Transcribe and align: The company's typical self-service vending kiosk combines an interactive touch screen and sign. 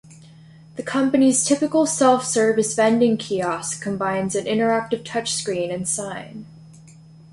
The 0.77 0.81
company's 0.81 1.45
typical 1.45 1.85
self-service 1.85 2.73
vending 2.73 3.17
kiosk 3.17 3.83
combines 3.83 4.33
an 4.33 4.45
interactive 4.45 5.05
touch 5.05 5.31
screen 5.31 5.69
and 5.71 5.87
sign. 5.87 6.47